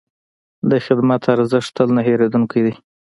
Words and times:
د 0.69 0.71
خدمت 0.85 1.21
ارزښت 1.35 1.69
تل 1.77 1.89
نه 1.95 2.01
هېرېدونکی 2.07 2.59
دی. 2.65 2.73